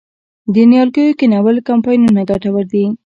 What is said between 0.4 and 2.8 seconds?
د نیالګیو کینول کمپاینونه ګټور